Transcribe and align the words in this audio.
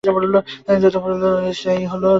ঝড় 0.03 0.25
আধা 0.27 0.39
ঘণ্টার 0.67 1.01
মতো 1.03 1.27
স্থায়ী 1.51 1.83
হলো। 1.91 2.09